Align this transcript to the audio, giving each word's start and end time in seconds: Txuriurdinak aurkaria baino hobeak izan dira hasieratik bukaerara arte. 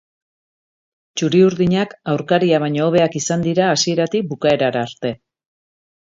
Txuriurdinak 1.21 1.91
aurkaria 2.13 2.59
baino 2.63 2.87
hobeak 2.91 3.17
izan 3.19 3.43
dira 3.49 3.67
hasieratik 3.75 4.25
bukaerara 4.31 4.83
arte. 4.87 5.13